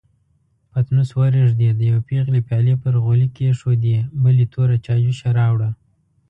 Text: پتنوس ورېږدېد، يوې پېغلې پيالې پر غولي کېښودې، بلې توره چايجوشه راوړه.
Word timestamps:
پتنوس 0.71 1.09
ورېږدېد، 1.19 1.77
يوې 1.89 2.01
پېغلې 2.09 2.41
پيالې 2.47 2.75
پر 2.83 2.93
غولي 3.03 3.27
کېښودې، 3.35 3.97
بلې 4.23 4.45
توره 4.53 4.75
چايجوشه 4.85 5.29
راوړه. 5.39 5.69